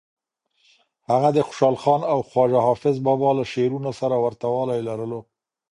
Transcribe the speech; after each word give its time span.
هغه 1.11 1.29
د 1.33 1.37
خوشحال 1.47 1.75
خان 1.83 2.01
او 2.11 2.19
خواجه 2.29 2.59
حافظ 2.67 2.95
بابا 3.05 3.29
له 3.37 3.43
شعرونو 3.53 3.91
سره 3.99 4.15
ورته 4.23 4.45
والی 4.55 4.79
لرلو. 4.87 5.21